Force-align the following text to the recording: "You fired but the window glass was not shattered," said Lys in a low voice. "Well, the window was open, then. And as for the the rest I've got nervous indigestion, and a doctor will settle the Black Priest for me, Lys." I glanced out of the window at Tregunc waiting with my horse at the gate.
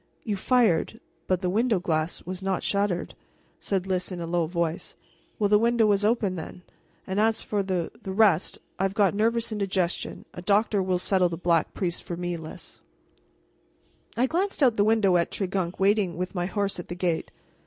"You 0.23 0.35
fired 0.35 0.99
but 1.27 1.41
the 1.41 1.49
window 1.51 1.79
glass 1.79 2.25
was 2.25 2.41
not 2.41 2.63
shattered," 2.63 3.13
said 3.59 3.85
Lys 3.85 4.11
in 4.11 4.19
a 4.19 4.25
low 4.25 4.47
voice. 4.47 4.95
"Well, 5.37 5.47
the 5.47 5.59
window 5.59 5.85
was 5.85 6.03
open, 6.03 6.37
then. 6.37 6.63
And 7.05 7.19
as 7.19 7.43
for 7.43 7.61
the 7.61 7.91
the 8.01 8.11
rest 8.11 8.57
I've 8.79 8.95
got 8.95 9.13
nervous 9.13 9.51
indigestion, 9.51 10.13
and 10.13 10.25
a 10.33 10.41
doctor 10.41 10.81
will 10.81 10.97
settle 10.97 11.29
the 11.29 11.37
Black 11.37 11.75
Priest 11.75 12.01
for 12.03 12.17
me, 12.17 12.35
Lys." 12.35 12.81
I 14.17 14.25
glanced 14.25 14.63
out 14.63 14.73
of 14.73 14.77
the 14.77 14.83
window 14.83 15.17
at 15.17 15.29
Tregunc 15.29 15.79
waiting 15.79 16.17
with 16.17 16.33
my 16.33 16.47
horse 16.47 16.79
at 16.79 16.87
the 16.87 16.95
gate. 16.95 17.29